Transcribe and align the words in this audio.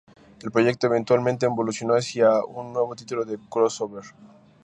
El 0.41 0.49
proyecto 0.49 0.87
eventualmente 0.87 1.45
evolucionó 1.45 1.93
hacia 1.93 2.43
un 2.43 2.73
nuevo 2.73 2.95
título 2.95 3.23
de 3.23 3.37
crossover. 3.37 4.03